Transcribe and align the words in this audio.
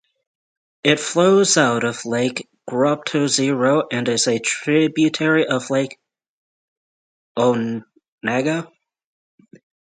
It 0.83 0.99
flows 0.99 1.57
out 1.57 1.83
of 1.83 2.05
Lake 2.05 2.49
Groptozero 2.67 3.83
and 3.91 4.09
is 4.09 4.25
a 4.25 4.39
tributary 4.39 5.45
of 5.45 5.69
Lake 5.69 5.99
Onega. 7.37 8.71